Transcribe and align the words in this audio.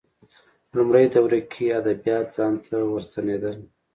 لومړۍ 0.75 1.05
دوره 1.13 1.39
کې 1.51 1.65
ادبیات 1.79 2.27
ځان 2.35 2.53
ته 2.65 2.75
ورستنېدل 2.91 3.57